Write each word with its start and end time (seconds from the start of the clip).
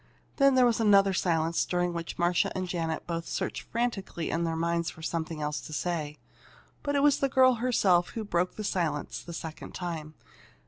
Then 0.37 0.55
there 0.55 0.65
was 0.65 0.79
another 0.79 1.13
silence 1.13 1.63
during 1.63 1.93
which 1.93 2.17
Marcia 2.17 2.51
and 2.57 2.67
Janet 2.67 3.05
both 3.05 3.27
searched 3.27 3.61
frantically 3.61 4.31
in 4.31 4.45
their 4.45 4.55
minds 4.55 4.89
for 4.89 5.03
something 5.03 5.43
else 5.43 5.61
to 5.61 5.73
say. 5.73 6.17
But 6.81 6.95
it 6.95 7.03
was 7.03 7.19
the 7.19 7.29
girl 7.29 7.53
herself 7.61 8.09
who 8.09 8.23
broke 8.23 8.55
the 8.55 8.63
silence 8.63 9.21
the 9.21 9.31
second 9.31 9.75
time. 9.75 10.15